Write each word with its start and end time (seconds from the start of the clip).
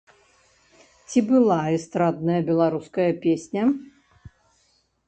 Ці 1.09 1.19
была 1.29 1.59
эстрадная 1.77 2.41
беларуская 2.49 3.09
песня? 3.27 3.63